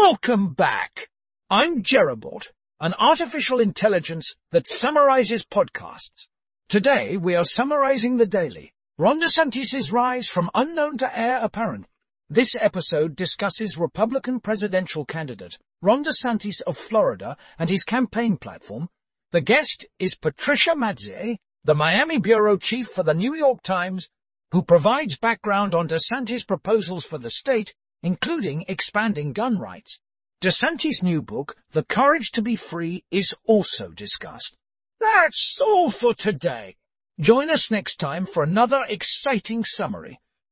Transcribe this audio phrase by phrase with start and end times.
[0.00, 1.10] Welcome back.
[1.50, 2.48] I'm Jerobot,
[2.80, 6.28] an artificial intelligence that summarizes podcasts.
[6.68, 8.72] Today we are summarizing the daily.
[8.96, 11.86] Ron DeSantis' rise from unknown to heir apparent.
[12.28, 18.88] This episode discusses Republican presidential candidate Ron DeSantis of Florida and his campaign platform.
[19.30, 24.08] The guest is Patricia Mazzei, the Miami bureau chief for the New York Times,
[24.52, 30.00] who provides background on DeSantis' proposals for the state, including expanding gun rights.
[30.40, 34.56] DeSantis' new book, The Courage to be Free, is also discussed.
[35.00, 36.76] That's all for today.
[37.20, 40.18] Join us next time for another exciting summary.